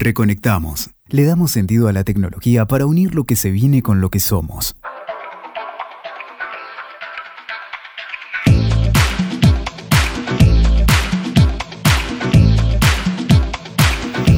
[0.00, 0.90] Reconectamos.
[1.08, 4.20] Le damos sentido a la tecnología para unir lo que se viene con lo que
[4.20, 4.76] somos.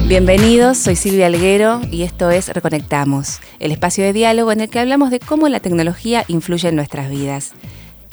[0.08, 4.80] Bienvenidos, soy Silvia Alguero y esto es Reconectamos, el espacio de diálogo en el que
[4.80, 7.52] hablamos de cómo la tecnología influye en nuestras vidas.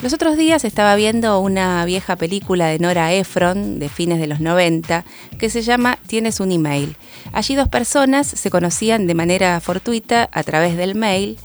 [0.00, 4.38] Los otros días estaba viendo una vieja película de Nora Ephron de fines de los
[4.38, 5.04] 90
[5.40, 6.94] que se llama Tienes un email.
[7.32, 11.36] Allí dos personas se conocían de manera fortuita a través del mail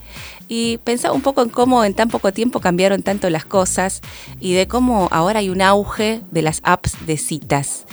[0.47, 4.01] y pensaba un poco en cómo en tan poco tiempo cambiaron tanto las cosas
[4.39, 7.87] y de cómo ahora hay un auge de las apps de citas.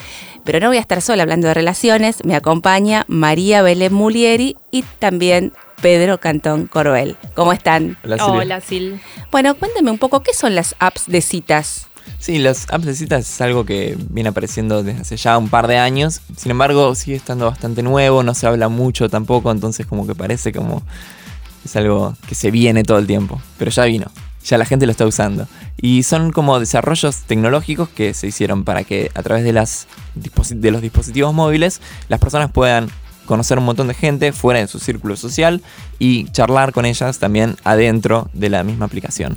[0.44, 4.82] Pero no voy a estar sola hablando de relaciones, me acompaña María Belén Mulieri y
[4.98, 7.16] también Pedro Cantón Corbel.
[7.34, 7.96] ¿Cómo están?
[8.04, 9.00] Hola, Sil.
[9.30, 11.86] Bueno, cuéntame un poco, ¿qué son las apps de citas?
[12.18, 15.66] Sí, las apps de citas es algo que viene apareciendo desde hace ya un par
[15.66, 16.20] de años.
[16.36, 20.52] Sin embargo, sigue estando bastante nuevo, no se habla mucho tampoco, entonces como que parece
[20.52, 20.82] como
[21.64, 23.40] es algo que se viene todo el tiempo.
[23.58, 24.10] Pero ya vino,
[24.44, 25.46] ya la gente lo está usando.
[25.80, 30.70] Y son como desarrollos tecnológicos que se hicieron para que a través de, las, de
[30.70, 32.90] los dispositivos móviles las personas puedan
[33.30, 35.62] conocer un montón de gente fuera de su círculo social
[36.00, 39.36] y charlar con ellas también adentro de la misma aplicación.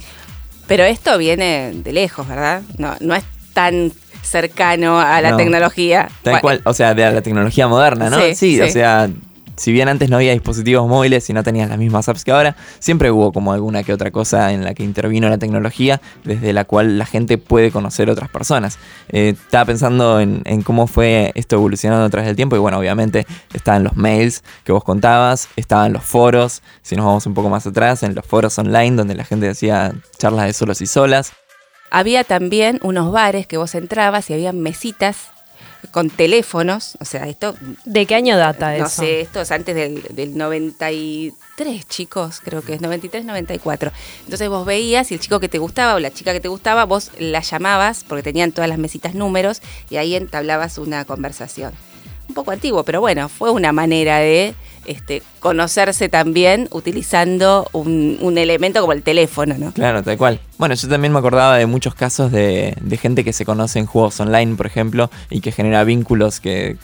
[0.66, 2.64] Pero esto viene de lejos, ¿verdad?
[2.80, 3.92] No, no es tan
[4.24, 6.10] cercano a la tecnología.
[6.24, 8.20] Tal cual, o sea, de la tecnología moderna, ¿no?
[8.20, 9.12] Sí, sí, o sea,
[9.56, 12.56] si bien antes no había dispositivos móviles y no tenías las mismas apps que ahora,
[12.80, 16.66] siempre hubo como alguna que otra cosa en la que intervino la tecnología, desde la
[16.66, 18.78] cual la gente puede conocer otras personas.
[19.10, 23.26] Eh, estaba pensando en, cómo fue esto evolucionando a través del tiempo y bueno, obviamente
[23.54, 27.68] estaban los mails que vos contabas, estaban los foros, si nos vamos un poco más
[27.68, 31.34] atrás, en los foros online donde la gente hacía charlas de solos y solas.
[31.92, 35.33] Había también unos bares que vos entrabas y había mesitas
[35.92, 37.56] con teléfonos, o sea, esto...
[37.86, 38.84] ¿De qué año data eso?
[38.84, 43.92] No sé, esto es antes del, del 93, chicos, creo que es 93, 94.
[44.24, 46.86] Entonces vos veías y el chico que te gustaba o la chica que te gustaba,
[46.86, 51.74] vos la llamabas porque tenían todas las mesitas números y ahí entablabas una conversación.
[52.28, 58.82] Un poco antiguo, pero bueno, fue una manera de este, conocerse también utilizando un, elemento
[58.82, 59.72] como el teléfono, ¿no?
[59.72, 60.40] Claro, tal cual.
[60.58, 64.20] Bueno, yo también me acordaba de muchos casos de, gente que se conoce en juegos
[64.20, 66.78] online, por ejemplo, y que genera vínculos que,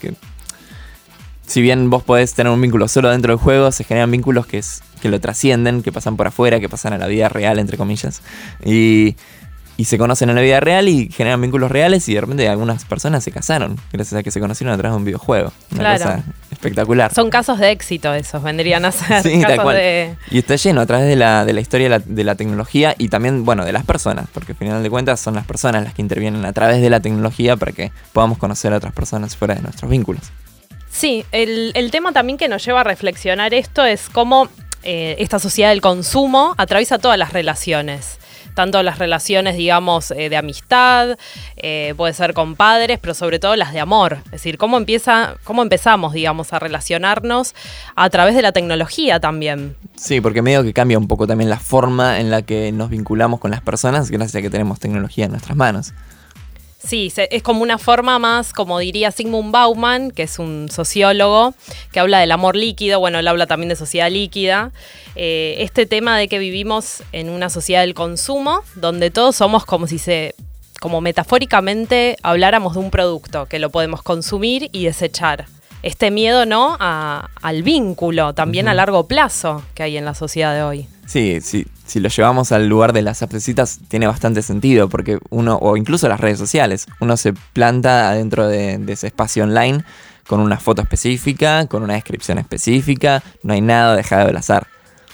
[1.46, 4.62] si bien vos podés tener un vínculo solo dentro del juego, se generan vínculos que,
[5.02, 8.22] que lo trascienden, que pasan por afuera, que pasan a la vida real, entre comillas.
[8.64, 9.16] Y
[9.80, 12.84] y se conocen en la vida real y generan vínculos reales y de repente algunas
[12.84, 15.54] personas se casaron gracias a que se conocieron a través de un videojuego.
[15.72, 17.14] Una cosa espectacular.
[17.14, 19.22] Son casos de éxito esos, vendrían a ser.
[19.30, 20.16] Sí, casos De...
[20.30, 23.46] Y está lleno a través de la, de la historia de la, tecnología y también,
[23.46, 26.44] bueno, de las personas, porque al final de cuentas son las personas las que intervienen
[26.44, 29.90] a través de la tecnología para que podamos conocer a otras personas fuera de nuestros
[29.90, 30.24] vínculos.
[30.90, 34.50] Sí, el, tema también que nos lleva a reflexionar esto es cómo
[34.82, 38.19] eh, esta sociedad del consumo atraviesa todas las relaciones
[38.60, 41.16] tanto las relaciones, digamos, eh, de amistad,
[41.56, 44.18] eh, puede ser con padres, pero sobre todo las de amor.
[44.26, 47.54] Es decir, cómo empieza, cómo empezamos, digamos, a relacionarnos
[47.96, 49.76] a través de la tecnología también.
[49.96, 53.40] Sí, porque medio que cambia un poco también la forma en la que nos vinculamos
[53.40, 55.94] con las personas gracias a que tenemos tecnología en nuestras manos.
[56.82, 61.54] Sí, es como una forma más, como diría Sigmund Bauman, que es un sociólogo,
[61.92, 64.72] que habla del amor líquido, bueno, él habla también de sociedad líquida.
[65.14, 69.86] Eh, este tema de que vivimos en una sociedad del consumo, donde todos somos como
[69.86, 70.34] si se,
[70.80, 75.46] como metafóricamente habláramos de un producto que lo podemos consumir y desechar.
[75.82, 76.76] Este miedo, ¿no?
[76.78, 80.88] al vínculo, también a largo plazo que hay en la sociedad de hoy.
[81.06, 85.56] Sí, sí, si lo llevamos al lugar de las apecitas, tiene bastante sentido, porque uno,
[85.60, 89.84] o incluso las redes sociales, uno se planta adentro de, de ese espacio online
[90.26, 94.68] con una foto específica, con una descripción específica, no hay nada dejado al azar.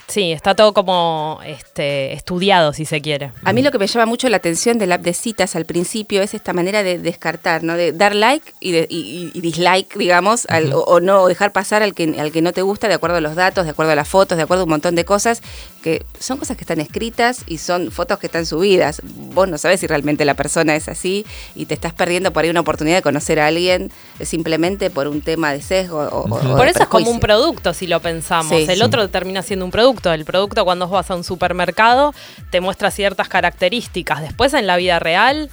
[0.09, 3.33] Sí, está todo como este, estudiado, si se quiere.
[3.43, 6.23] A mí lo que me llama mucho la atención del app de citas al principio
[6.23, 7.77] es esta manera de descartar, ¿no?
[7.77, 8.87] De dar like y, de,
[9.35, 13.17] dislike, digamos, o, no dejar pasar al que, al que no te gusta de acuerdo
[13.17, 15.43] a los datos, de acuerdo a las fotos, de acuerdo a un montón de cosas,
[15.83, 19.03] que son cosas que están escritas y son fotos que están subidas.
[19.03, 21.27] Vos no sabes si realmente la persona es así
[21.57, 25.21] y te estás perdiendo por ahí una oportunidad de conocer a alguien simplemente por un
[25.21, 26.09] tema de sesgo.
[26.13, 28.53] O, por eso es como un producto, si lo pensamos.
[28.53, 32.15] El otro termina siendo un producto el producto cuando vas a un supermercado
[32.51, 34.21] te muestra ciertas características.
[34.21, 35.51] Después en la vida real,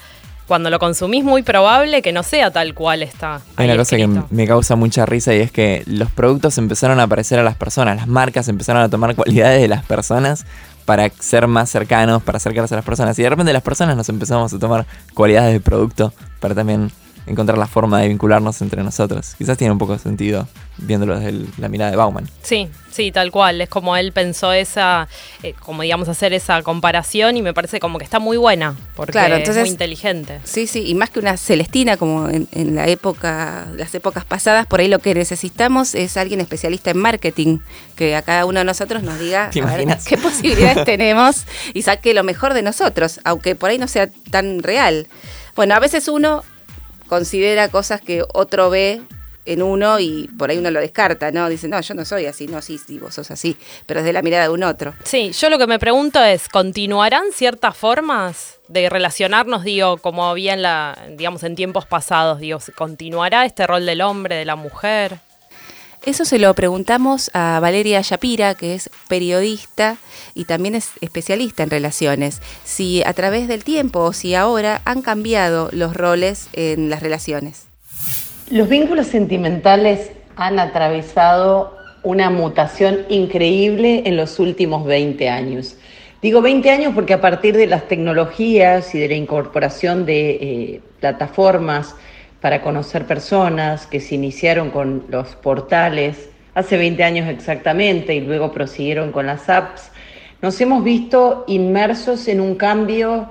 [0.48, 3.42] cuando lo consumís, muy probable que no sea tal cual está.
[3.56, 7.04] Hay una cosa que me causa mucha risa y es que los productos empezaron a
[7.04, 10.46] aparecer a las personas, las marcas empezaron a tomar cualidades de las personas
[10.86, 13.18] para ser más cercanos, para acercarse a las personas.
[13.18, 16.92] Y de repente las personas nos empezamos a tomar cualidades del producto para también
[17.26, 19.36] encontrar la forma de vincularnos entre nosotros.
[19.38, 20.48] Quizás tiene un poco de sentido
[20.78, 22.28] viéndolo desde la mirada de Bauman.
[22.42, 23.62] Sí, sí, tal cual.
[23.62, 25.08] Es como él pensó esa,
[25.44, 29.20] eh, como digamos, hacer esa comparación y me parece como que está muy buena, porque
[29.20, 30.40] es muy inteligente.
[30.44, 34.80] Sí, sí, y más que una Celestina, como en, la época, las épocas pasadas, por
[34.80, 37.60] ahí lo que necesitamos es alguien especialista en marketing,
[37.96, 42.54] que a cada uno de nosotros nos diga qué posibilidades tenemos y saque lo mejor
[42.54, 45.08] de nosotros, aunque por ahí no sea tan real.
[45.56, 46.44] Bueno, a veces uno
[47.14, 49.04] considera cosas que otro ve
[49.46, 51.48] en uno y por ahí uno lo descarta, ¿no?
[51.48, 53.56] Dice, no, yo no soy así, no, sí, sí, vos sos así,
[53.86, 54.96] pero es de la mirada de un otro.
[55.04, 60.56] Sí, yo lo que me pregunto es, ¿continuarán ciertas formas de relacionarnos, digo, como había
[60.56, 65.20] en la, digamos, en tiempos pasados, digo, ¿continuará este rol del hombre, de la mujer?
[66.06, 69.96] Eso se lo preguntamos a Valeria Shapira, que es periodista
[70.36, 72.42] y también es especialista en relaciones.
[72.66, 77.68] Si a través del tiempo o si ahora han cambiado los roles en las relaciones.
[78.50, 85.78] Los vínculos sentimentales han atravesado una mutación increíble en los últimos 20 años.
[86.22, 90.82] Digo 20 años porque a partir de las tecnologías y de la incorporación de eh,
[91.00, 91.96] plataformas
[92.44, 98.52] para conocer personas que se iniciaron con los portales hace 20 años exactamente y luego
[98.52, 99.92] prosiguieron con las apps,
[100.42, 103.30] nos hemos visto inmersos en un cambio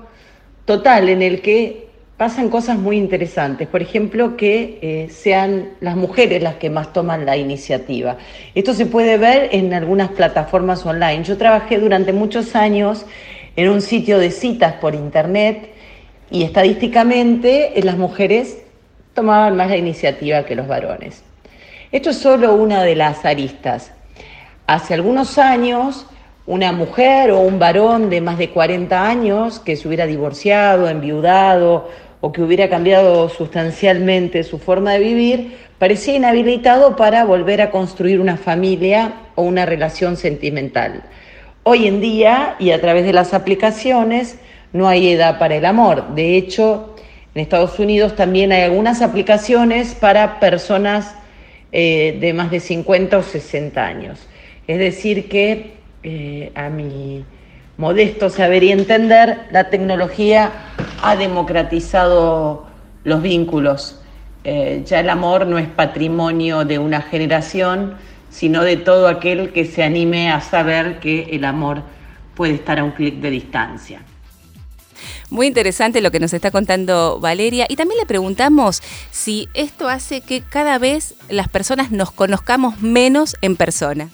[0.65, 3.69] total en el que pasan cosas muy interesantes.
[3.69, 8.17] Por ejemplo, que eh, sean las mujeres las que más toman la iniciativa.
[8.55, 11.23] Esto se puede ver en algunas plataformas online.
[11.23, 13.05] Yo trabajé durante muchos años
[13.57, 15.69] en un sitio de citas por internet
[16.31, 18.62] y estadísticamente eh, las mujeres
[19.15, 21.23] tomaban más la iniciativa que los varones.
[21.91, 23.93] Esto es solo una de las aristas.
[24.67, 26.07] Hace algunos años,
[26.47, 31.91] una mujer o un varón de más de 40 años que se hubiera divorciado, enviudado
[32.21, 38.21] o que hubiera cambiado sustancialmente su forma de vivir, parecía inhabilitado para volver a construir
[38.21, 41.03] una familia o una relación sentimental.
[41.65, 44.39] Hoy en día, y a través de las aplicaciones,
[44.73, 46.15] no hay edad para el amor.
[46.15, 46.92] De hecho,
[47.35, 51.15] en Estados Unidos también hay algunas aplicaciones para personas
[51.73, 54.29] eh, de más de 50 o 60 años.
[54.67, 57.25] Es decir, que eh, a mi
[57.79, 60.53] modesto saber y entender, la tecnología
[61.03, 62.67] ha democratizado
[63.05, 63.99] los vínculos.
[64.45, 67.95] Eh, ya el amor no es patrimonio de una generación,
[68.29, 71.83] sino de todo aquel que se anime a saber que el amor
[72.35, 74.03] puede estar a un clic de distancia.
[75.33, 77.65] Muy interesante lo que nos está contando Valeria.
[77.67, 83.35] Y también le preguntamos si esto hace que cada vez las personas nos conozcamos menos
[83.41, 84.11] en persona.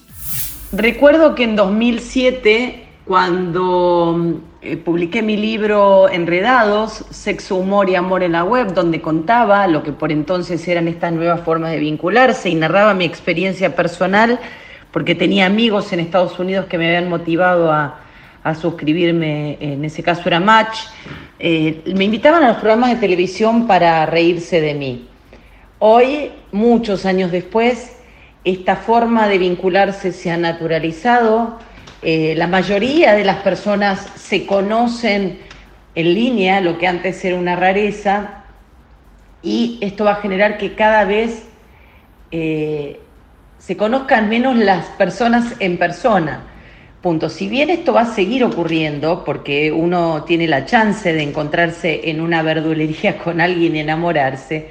[0.71, 8.31] Recuerdo que en 2007, cuando eh, publiqué mi libro Enredados, Sexo, Humor y Amor en
[8.31, 12.55] la Web, donde contaba lo que por entonces eran estas nuevas formas de vincularse y
[12.55, 14.39] narraba mi experiencia personal,
[14.93, 18.03] porque tenía amigos en Estados Unidos que me habían motivado a,
[18.43, 20.79] a suscribirme, en ese caso era Match,
[21.39, 25.09] eh, me invitaban a los programas de televisión para reírse de mí.
[25.79, 27.97] Hoy, muchos años después,
[28.45, 31.59] esta forma de vincularse se ha naturalizado.
[32.03, 35.39] Eh, la mayoría de las personas se conocen
[35.95, 38.45] en línea, lo que antes era una rareza,
[39.43, 41.45] y esto va a generar que cada vez
[42.31, 43.01] eh,
[43.59, 46.43] se conozcan menos las personas en persona.
[47.03, 47.29] Punto.
[47.29, 52.21] Si bien esto va a seguir ocurriendo, porque uno tiene la chance de encontrarse en
[52.21, 54.67] una verdulería con alguien y enamorarse,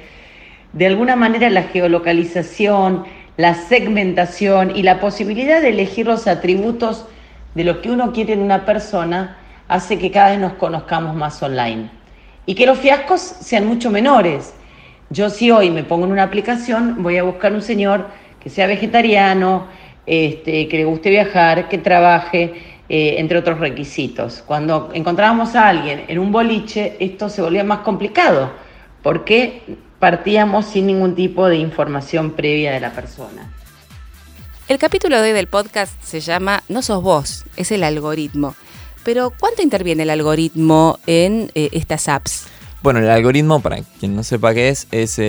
[0.74, 3.04] de alguna manera la geolocalización,
[3.38, 7.06] la segmentación y la posibilidad de elegir los atributos
[7.54, 11.42] de lo que uno quiere en una persona hace que cada vez nos conozcamos más
[11.42, 11.90] online.
[12.44, 14.52] Y que los fiascos sean mucho menores.
[15.08, 18.08] Yo si hoy me pongo en una aplicación, voy a buscar un señor
[18.38, 19.66] que sea vegetariano,
[20.08, 22.54] este, que le guste viajar, que trabaje,
[22.88, 24.42] eh, entre otros requisitos.
[24.46, 28.50] Cuando encontrábamos a alguien en un boliche, esto se volvía más complicado,
[29.02, 29.62] porque
[29.98, 33.52] partíamos sin ningún tipo de información previa de la persona.
[34.68, 38.54] El capítulo de hoy del podcast se llama No sos vos, es el algoritmo.
[39.04, 42.46] Pero ¿cuánto interviene el algoritmo en eh, estas apps?
[42.82, 45.20] Bueno, el algoritmo, para quien no sepa qué es, es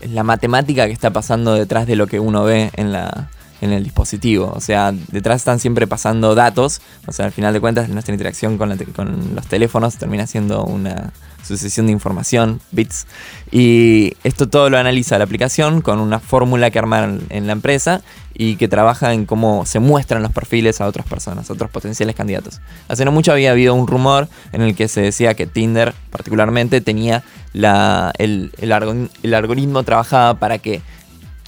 [0.00, 3.28] la matemática que está pasando detrás de lo que uno ve en la,
[3.60, 4.52] en el dispositivo.
[4.54, 6.80] O sea, detrás están siempre pasando datos.
[7.06, 11.12] O sea, al final de cuentas, nuestra interacción con, con los teléfonos termina siendo una
[11.44, 13.06] sucesión de información, bits.
[13.50, 18.02] Y esto todo lo analiza la aplicación con una fórmula que armaron en la empresa
[18.34, 22.16] y que trabaja en cómo se muestran los perfiles a otras personas, a otros potenciales
[22.16, 22.60] candidatos.
[22.88, 26.80] Hace no mucho había habido un rumor en el que se decía que Tinder particularmente
[26.80, 30.82] tenía la, el, el algoritmo trabajaba para que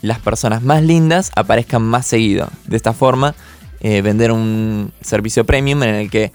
[0.02, 2.48] las personas más lindas aparezcan más seguido.
[2.66, 3.34] De esta forma,
[3.80, 6.32] eh, vender un servicio premium en el que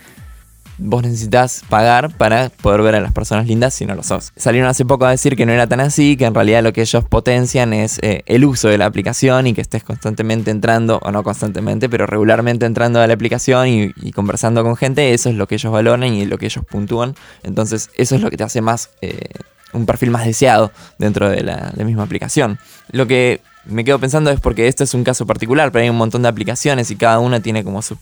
[0.77, 4.33] vos necesitas pagar para poder ver a las personas lindas si no lo sos.
[4.35, 6.81] Salieron hace poco a decir que no era tan así, que en realidad lo que
[6.81, 11.11] ellos potencian es eh, el uso de la aplicación y que estés constantemente entrando, o
[11.11, 15.47] no constantemente, pero regularmente entrando a la aplicación y, conversando con gente, eso es lo
[15.47, 17.15] que ellos valoran y lo que ellos puntúan.
[17.43, 18.89] Entonces eso es lo que te hace más...
[19.01, 19.29] Eh,
[19.73, 22.59] un perfil más deseado dentro de la, misma aplicación.
[22.91, 25.97] Lo que me quedo pensando es porque este es un caso particular, pero hay un
[25.97, 27.97] montón de aplicaciones y cada una tiene como sus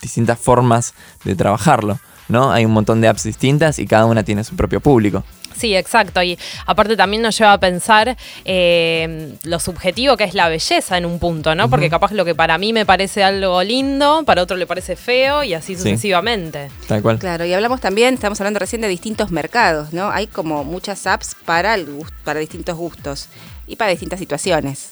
[0.00, 1.98] distintas formas de trabajarlo.
[2.28, 2.52] ¿No?
[2.52, 5.24] Hay un montón de apps distintas y cada una tiene su propio público.
[5.58, 6.22] Sí, exacto.
[6.22, 11.04] Y aparte también nos lleva a pensar eh, lo subjetivo que es la belleza en
[11.04, 11.68] un punto, ¿no?
[11.68, 15.42] Porque capaz lo que para mí me parece algo lindo, para otro le parece feo
[15.42, 16.70] y así sucesivamente.
[16.86, 17.18] Tal cual.
[17.18, 20.10] Claro, y hablamos también, estamos hablando recién de distintos mercados, ¿no?
[20.10, 21.88] Hay como muchas apps para, el,
[22.22, 23.28] para distintos gustos
[23.66, 24.90] y para distintas situaciones.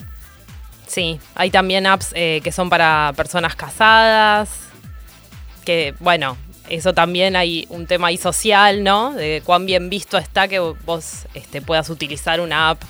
[0.89, 4.49] Sí, hay también apps eh, que son para personas casadas,
[5.65, 6.37] que, bueno,
[6.69, 9.13] eso también hay un tema ahí social, ¿no?
[9.13, 12.83] De cuán bien visto está que vos este, puedas utilizar una app,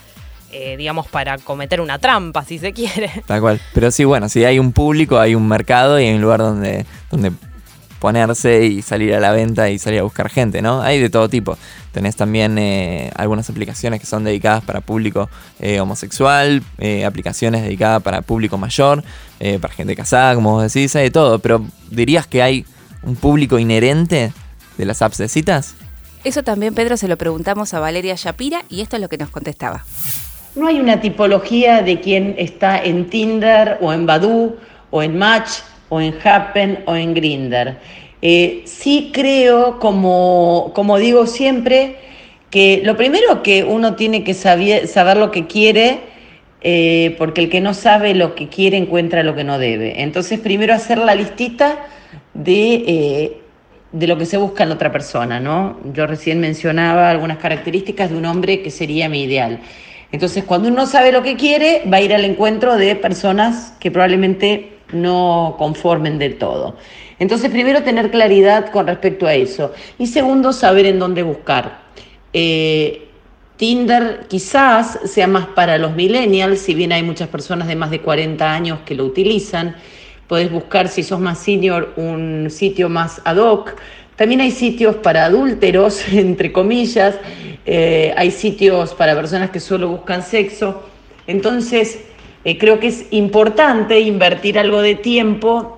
[0.53, 3.11] eh, digamos, para cometer una trampa, si se quiere.
[3.27, 3.61] Tal cual.
[3.75, 6.87] Pero sí, bueno, si hay un público, hay un mercado y hay un lugar donde,
[7.11, 7.33] donde
[8.01, 10.83] ponerse y salir a la venta y salir a buscar gente, ¿no?
[10.83, 11.59] Hay de todo tipo.
[11.93, 15.31] Tenés también eh, algunas aplicaciones que son dedicadas para público
[15.61, 16.63] eh, homosexual,
[17.07, 19.03] aplicaciones dedicadas para público mayor,
[19.61, 21.39] para gente casada, como vos decís, hay de todo.
[21.39, 22.67] Pero dirías que hay
[23.07, 24.33] un público inherente
[24.77, 25.75] de las apps de citas?
[26.25, 29.31] Eso también, Pedro, se lo preguntamos a Valeria Shapira y esto es lo que nos
[29.31, 29.85] contestaba.
[30.57, 34.57] No hay una tipología de quien está en Tinder o en Badoo
[34.91, 35.51] o en Match
[35.89, 37.79] o en Happen o en Grinder.
[38.23, 41.97] Eh, sí creo, como, como digo siempre,
[42.51, 46.01] que lo primero que uno tiene que saber, saber lo que quiere,
[46.63, 50.03] eh, porque el que no sabe lo que quiere encuentra lo que no debe.
[50.03, 51.79] Entonces, primero hacer la listita
[52.45, 53.41] eh,
[53.93, 55.79] de, lo que se busca en otra persona, ¿no?
[55.93, 59.61] Yo recién mencionaba algunas características de un hombre que sería mi ideal.
[60.13, 63.91] Entonces, cuando uno sabe lo que quiere, va a ir al encuentro de personas que
[63.91, 66.77] probablemente no conformen del todo.
[67.19, 69.73] Entonces, primero, tener claridad con respecto a eso.
[69.99, 71.81] Y segundo, saber en dónde buscar.
[72.33, 73.09] Eh,
[73.57, 78.03] Tinder quizás sea más para los millennials, si bien hay muchas personas de más de
[78.03, 79.77] 40 años que lo utilizan.
[80.29, 83.77] Podés buscar, si sos más senior, un sitio más ad hoc.
[84.17, 87.17] También hay sitios para adúlteros, entre comillas.
[87.65, 90.83] Eh, hay sitios para personas que solo buscan sexo.
[91.27, 92.01] Entonces,
[92.45, 95.77] eh, creo que es importante invertir algo de tiempo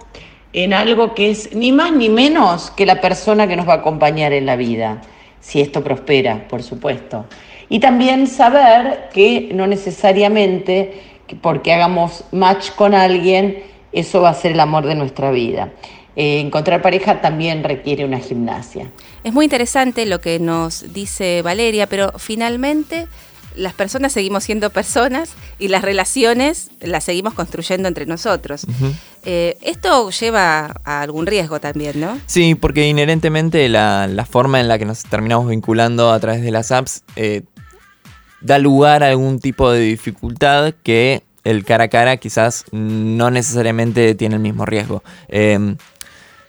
[0.52, 3.76] en algo que es ni más ni menos que la persona que nos va a
[3.76, 5.00] acompañar en la vida,
[5.40, 7.26] si esto prospera, por supuesto.
[7.68, 11.00] Y también saber que no necesariamente
[11.42, 15.72] porque hagamos match con alguien, eso va a ser el amor de nuestra vida.
[16.16, 18.90] Eh, encontrar pareja también requiere una gimnasia.
[19.22, 23.06] Es muy interesante lo que nos dice Valeria, pero finalmente
[23.54, 28.66] las personas seguimos siendo personas y las relaciones las seguimos construyendo entre nosotros.
[29.24, 32.18] Eh, esto lleva a algún riesgo también, ¿no?
[32.26, 36.72] Sí, porque inherentemente la, forma en la que nos terminamos vinculando a través de las
[36.72, 37.42] apps eh,
[38.40, 44.14] da lugar a algún tipo de dificultad que el cara a cara quizás no necesariamente
[44.14, 45.02] tiene el mismo riesgo.
[45.28, 45.76] Em,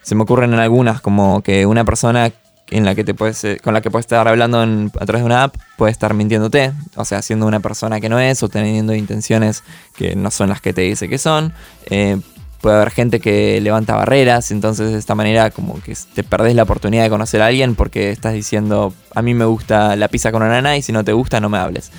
[0.01, 2.31] se me ocurren en algunas, como que una persona
[2.71, 5.25] en la que te puedes, eh, con la que puedes estar hablando a través de
[5.25, 8.93] una app puede estar mintiéndote, o sea, siendo una persona que no es o teniendo
[8.93, 9.63] intenciones
[9.95, 11.53] que no son las que te dice que son.
[11.89, 12.19] Eh,
[12.61, 16.63] puede haber gente que levanta barreras, entonces de esta manera como que te perdés la
[16.63, 20.43] oportunidad de conocer a alguien porque estás diciendo, a mí me gusta la pizza con
[20.43, 21.91] ananá y si no te gusta no me hables.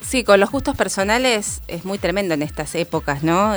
[0.00, 3.54] Sí, con los gustos personales es muy tremendo en estas épocas, ¿no?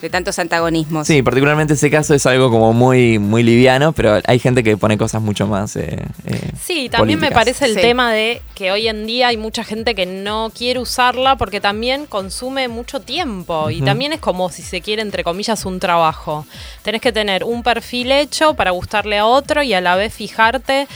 [0.00, 1.06] De tantos antagonismos.
[1.06, 4.96] Sí, particularmente ese caso es algo como muy, muy liviano, pero hay gente que pone
[4.96, 5.76] cosas mucho más.
[5.76, 9.62] Eh, eh, sí, también me parece el tema de que hoy en día hay mucha
[9.64, 14.62] gente que no quiere usarla porque también consume mucho tiempo y también es como si
[14.62, 16.46] se quiere, entre comillas, un trabajo.
[16.82, 20.86] Tenés que tener un perfil hecho para gustarle a otro y a la vez fijarte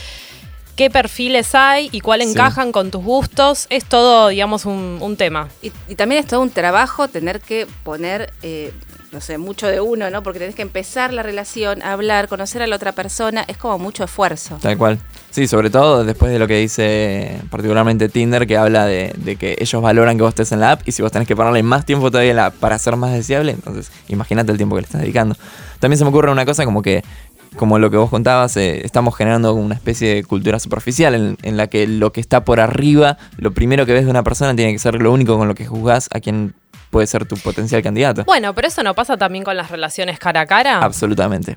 [0.76, 2.30] qué perfiles hay y cuál Sí.
[2.30, 3.66] encajan con tus gustos.
[3.70, 5.48] Es todo, digamos, un, un tema.
[5.62, 8.72] Y, y también es todo un trabajo tener que poner, eh,
[9.14, 10.22] no sé, mucho de uno, ¿no?
[10.22, 14.04] Porque tenés que empezar la relación, hablar, conocer a la otra persona, es como mucho
[14.04, 14.58] esfuerzo.
[14.60, 14.98] Tal cual.
[15.30, 19.80] Sí, sobre todo después de lo que dice particularmente Tinder, que habla de, que ellos
[19.80, 22.10] valoran que vos estés en la app y si vos tenés que ponerle más tiempo
[22.10, 25.36] todavía para ser más deseable, entonces imagínate el tiempo que le estás dedicando.
[25.78, 27.04] También se me ocurre una cosa como que,
[27.56, 31.56] como lo que vos contabas, eh, estamos generando una especie de cultura superficial en, en
[31.56, 34.72] la que lo que está por arriba, lo primero que ves de una persona tiene
[34.72, 36.54] que ser lo único con lo que juzgás a quien
[36.94, 38.22] puede ser tu potencial candidato.
[38.24, 40.78] Bueno, pero eso no pasa también con las relaciones cara a cara.
[40.78, 41.56] Absolutamente.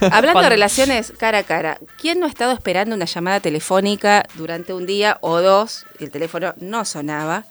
[0.00, 4.24] Hablando Cuando- de relaciones cara a cara, ¿quién no ha estado esperando una llamada telefónica
[4.34, 5.86] durante un día o dos?
[6.00, 7.44] El teléfono no sonaba.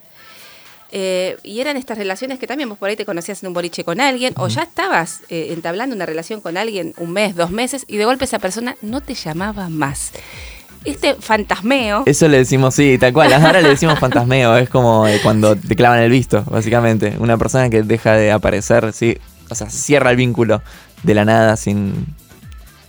[0.91, 3.85] Eh, y eran estas relaciones que también vos por ahí te conocías en un boliche
[3.85, 7.85] con alguien o ya estabas eh, entablando una relación con alguien un mes, dos meses
[7.87, 10.11] y de golpe esa persona no te llamaba más.
[10.83, 13.31] Este fantasmeo Eso le decimos, sí, tal cual.
[13.33, 14.57] Ahora le decimos fantasmeo.
[14.57, 17.15] Es como eh, cuando te clavan el visto, básicamente.
[17.19, 19.17] Una persona que deja de aparecer, sí.
[19.49, 20.61] O sea, cierra el vínculo
[21.03, 22.07] de la nada sin,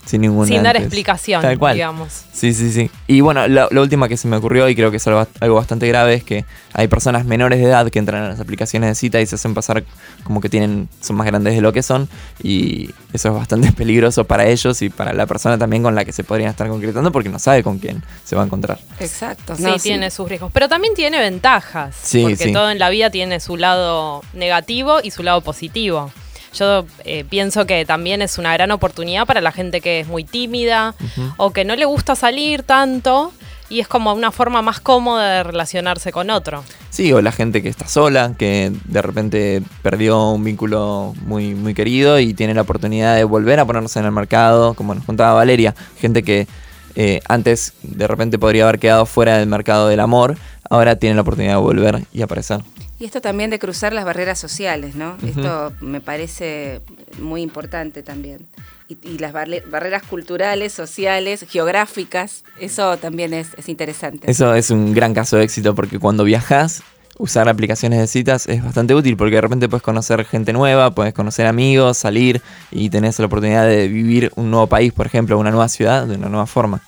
[0.05, 0.83] sin ningún sin dar antes.
[0.83, 1.75] explicación, Tal cual.
[1.75, 2.25] digamos.
[2.31, 2.89] Sí, sí, sí.
[3.07, 5.55] Y bueno, lo, lo último que se me ocurrió, y creo que es algo, algo
[5.55, 8.95] bastante grave, es que hay personas menores de edad que entran a las aplicaciones de
[8.95, 9.83] cita y se hacen pasar
[10.23, 12.09] como que tienen, son más grandes de lo que son.
[12.41, 16.11] Y eso es bastante peligroso para ellos y para la persona también con la que
[16.11, 18.79] se podrían estar concretando porque no sabe con quién se va a encontrar.
[18.99, 19.55] Exacto.
[19.55, 20.51] Sí, no, tiene sus riesgos.
[20.51, 21.95] Pero también tiene ventajas.
[22.01, 22.51] Sí, porque sí.
[22.51, 26.11] todo en la vida tiene su lado negativo y su lado positivo.
[26.53, 30.23] Yo eh, pienso que también es una gran oportunidad para la gente que es muy
[30.23, 30.95] tímida
[31.37, 33.33] o que no le gusta salir tanto
[33.69, 36.63] y es como una forma más cómoda de relacionarse con otro.
[36.91, 41.73] Sí, o la gente que está sola, que de repente perdió un vínculo muy, muy
[41.73, 45.33] querido y tiene la oportunidad de volver a ponerse en el mercado, como nos contaba
[45.33, 46.47] Valeria, gente que
[46.95, 50.37] eh, antes de repente podría haber quedado fuera del mercado del amor,
[50.69, 52.61] ahora tiene la oportunidad de volver y aparecer.
[53.03, 55.17] Y esto también de cruzar las barreras sociales, ¿no?
[55.27, 56.79] Esto me parece
[57.19, 58.47] muy importante también.
[58.87, 64.31] Y, y las barreras culturales, sociales, geográficas, eso también es, es interesante.
[64.31, 66.81] Eso es un gran caso de éxito porque cuando viajas,
[67.17, 71.13] usar aplicaciones de citas es bastante útil porque de repente puedes conocer gente nueva, puedes
[71.13, 72.41] conocer amigos, salir
[72.71, 76.15] y tenés la oportunidad de vivir un nuevo país, por ejemplo, una nueva ciudad de
[76.15, 76.79] una nueva forma.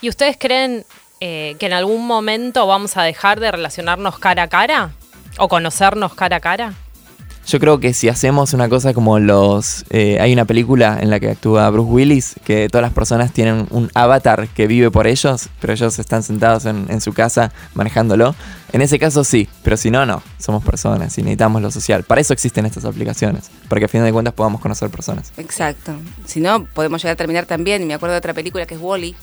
[0.00, 0.86] ¿Y ustedes creen
[1.20, 4.92] eh, que en algún momento vamos a dejar de relacionarnos cara a cara?
[5.38, 6.74] ¿O conocernos cara a cara?
[7.44, 9.84] Yo creo que si hacemos una cosa como los...
[9.90, 13.66] eh, hay una película en la que actúa Bruce Willis, que todas las personas tienen
[13.70, 18.36] un avatar que vive por ellos, pero ellos están sentados en, en su casa manejándolo.
[18.72, 20.22] En ese caso sí, pero si no, no.
[20.38, 22.04] Somos personas y necesitamos lo social.
[22.04, 25.32] Para eso existen estas aplicaciones, para que a fin de cuentas podamos conocer personas.
[25.36, 25.94] Exacto.
[26.24, 29.16] Si no, podemos llegar a terminar también, me acuerdo de otra película que es Wally,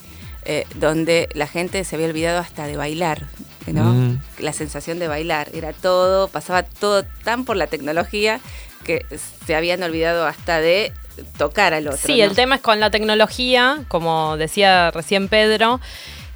[0.76, 3.28] donde la gente se había olvidado hasta de bailar,
[3.68, 3.94] ¿no?
[3.94, 4.22] Mm.
[4.40, 8.40] La sensación de bailar, era todo, pasaba todo tan por la tecnología
[8.84, 9.06] que
[9.46, 10.94] se habían olvidado hasta de
[11.38, 12.00] tocar al otro.
[12.04, 12.24] Sí, ¿no?
[12.24, 15.80] el tema es con la tecnología, como decía recién Pedro,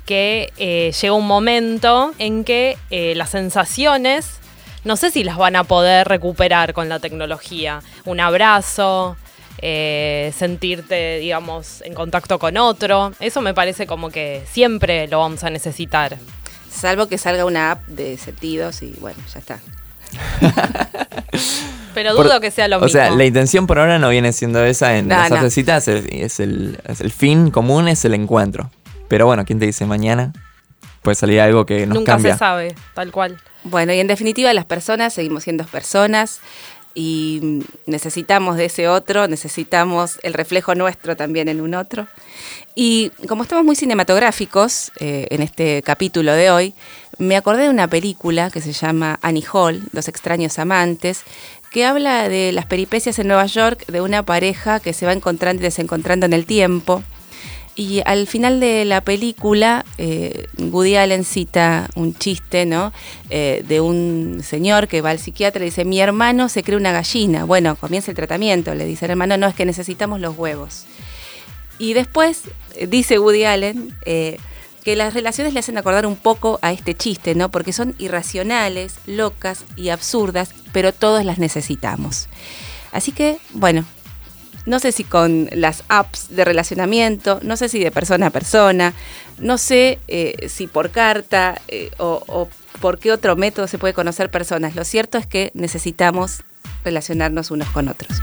[0.06, 4.40] que eh, llega un momento en que eh, las sensaciones,
[4.84, 7.82] no sé si las van a poder recuperar con la tecnología.
[8.06, 9.16] Un abrazo,
[9.66, 15.44] eh, sentirte, digamos, en contacto con otro, eso me parece como que siempre lo vamos
[15.46, 16.18] a necesitar.
[16.70, 19.60] Salvo que salga una app de sentidos y bueno, ya está.
[21.94, 23.00] Pero Por- dudo que sea lo o mismo.
[23.00, 25.50] sea, la intención por ahora no viene siendo esa en No, las no.
[25.50, 28.72] citas, es, es el, es el fin común, es el encuentro.
[29.08, 30.34] Pero bueno, ¿quién te dice mañana?
[31.04, 32.34] Puede salir algo que nos Nunca cambia.
[32.34, 33.38] se sabe, tal cual.
[33.64, 36.40] Bueno, y en definitiva las personas seguimos siendo personas
[36.96, 42.08] y necesitamos de ese otro, necesitamos el reflejo nuestro también en un otro.
[42.76, 46.74] Y como estamos muy cinematográficos eh, en este capítulo de hoy,
[47.18, 51.24] me acordé de una película que se llama Annie Hall, Los extraños amantes,
[51.72, 55.62] que habla de las peripecias en Nueva York de una pareja que se va encontrando
[55.62, 57.04] y desencontrando en el tiempo.
[57.76, 62.94] Y al final de la película, eh, Woody Allen cita un chiste, ¿no?
[63.32, 66.92] Eh, de un señor que va al psiquiatra y dice, mi hermano se cree una
[66.92, 67.46] gallina.
[67.46, 68.76] Bueno, comienza el tratamiento.
[68.76, 70.86] Le dice el hermano, no, es que necesitamos los huevos.
[71.80, 72.44] Y después
[72.76, 73.96] eh, dice Woody Allen
[74.84, 77.50] que las relaciones le hacen acordar un poco a este chiste, ¿no?
[77.50, 82.28] Porque son irracionales, locas y absurdas, pero todos las necesitamos.
[82.92, 83.86] Así que, bueno,
[84.66, 88.94] no sé si con las apps de relacionamiento, no sé si de persona a persona,
[89.40, 92.50] no sé eh, si por carta eh, o, o
[92.80, 94.76] por qué otro método se puede conocer personas.
[94.76, 96.44] Lo cierto es que necesitamos
[96.84, 98.22] relacionarnos unos con otros.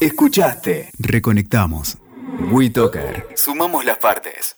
[0.00, 0.90] Escuchaste.
[0.98, 1.98] Reconectamos.
[2.52, 3.26] WeToker.
[3.34, 4.57] Sumamos las partes.